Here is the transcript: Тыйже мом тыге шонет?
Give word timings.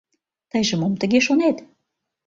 Тыйже 0.49 0.75
мом 0.77 0.93
тыге 1.01 1.19
шонет? 1.27 1.57